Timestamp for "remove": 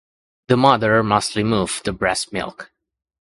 1.35-1.83